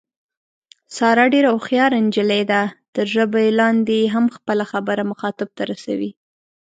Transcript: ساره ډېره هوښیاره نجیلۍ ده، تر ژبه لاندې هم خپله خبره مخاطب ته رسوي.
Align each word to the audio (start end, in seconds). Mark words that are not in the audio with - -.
ساره 0.95 1.25
ډېره 1.33 1.49
هوښیاره 1.55 1.97
نجیلۍ 2.05 2.43
ده، 2.51 2.61
تر 2.95 3.05
ژبه 3.15 3.41
لاندې 3.59 3.99
هم 4.13 4.25
خپله 4.35 4.63
خبره 4.71 5.03
مخاطب 5.11 5.49
ته 5.57 5.63
رسوي. 5.71 6.11